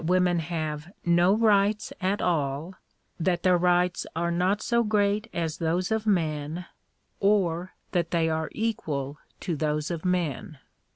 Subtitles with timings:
[0.03, 2.73] women have no rights at all—
[3.19, 6.65] that their rights are not so great as those of men—
[7.19, 10.57] or that they are equal to those of men.